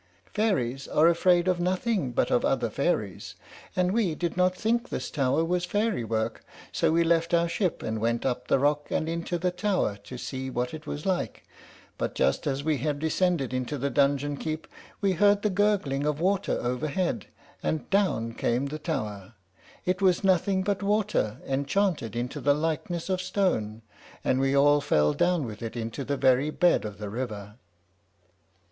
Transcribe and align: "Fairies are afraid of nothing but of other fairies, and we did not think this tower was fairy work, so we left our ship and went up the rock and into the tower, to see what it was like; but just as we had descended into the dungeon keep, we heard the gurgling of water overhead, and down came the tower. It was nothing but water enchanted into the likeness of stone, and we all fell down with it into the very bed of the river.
"Fairies 0.33 0.87
are 0.87 1.07
afraid 1.07 1.47
of 1.47 1.59
nothing 1.59 2.11
but 2.11 2.31
of 2.31 2.43
other 2.43 2.71
fairies, 2.71 3.35
and 3.75 3.91
we 3.91 4.15
did 4.15 4.35
not 4.35 4.55
think 4.55 4.89
this 4.89 5.11
tower 5.11 5.45
was 5.45 5.63
fairy 5.63 6.03
work, 6.03 6.43
so 6.71 6.91
we 6.91 7.03
left 7.03 7.35
our 7.35 7.47
ship 7.47 7.83
and 7.83 8.01
went 8.01 8.25
up 8.25 8.47
the 8.47 8.57
rock 8.57 8.87
and 8.89 9.07
into 9.07 9.37
the 9.37 9.51
tower, 9.51 9.95
to 9.97 10.17
see 10.17 10.49
what 10.49 10.73
it 10.73 10.87
was 10.87 11.05
like; 11.05 11.43
but 11.99 12.15
just 12.15 12.47
as 12.47 12.63
we 12.63 12.77
had 12.77 12.97
descended 12.97 13.53
into 13.53 13.77
the 13.77 13.91
dungeon 13.91 14.37
keep, 14.37 14.65
we 15.01 15.11
heard 15.11 15.43
the 15.43 15.51
gurgling 15.51 16.03
of 16.03 16.19
water 16.19 16.57
overhead, 16.63 17.27
and 17.61 17.87
down 17.91 18.33
came 18.33 18.65
the 18.65 18.79
tower. 18.79 19.35
It 19.85 20.01
was 20.01 20.23
nothing 20.23 20.63
but 20.63 20.81
water 20.81 21.37
enchanted 21.45 22.15
into 22.15 22.41
the 22.41 22.55
likeness 22.55 23.07
of 23.07 23.21
stone, 23.21 23.83
and 24.23 24.39
we 24.39 24.57
all 24.57 24.81
fell 24.81 25.13
down 25.13 25.45
with 25.45 25.61
it 25.61 25.75
into 25.75 26.03
the 26.03 26.17
very 26.17 26.49
bed 26.49 26.85
of 26.85 26.97
the 26.97 27.11
river. 27.11 27.57